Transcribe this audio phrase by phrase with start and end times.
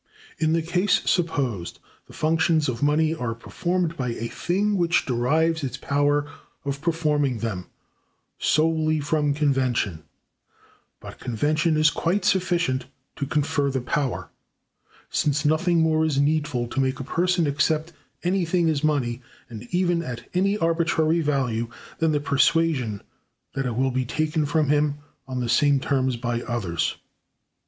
[0.39, 5.63] In the case supposed, the functions of money are performed by a thing which derives
[5.63, 6.25] its power
[6.65, 7.67] of performing them
[8.39, 10.01] solely from convention;
[10.99, 12.85] but convention is quite sufficient
[13.15, 14.29] to confer the power;
[15.11, 17.93] since nothing more is needful to make a person accept
[18.23, 19.21] anything as money,
[19.51, 21.67] and even at any arbitrary value,
[21.99, 23.03] than the persuasion
[23.53, 24.95] that it will be taken from him
[25.27, 26.95] on the same terms by others.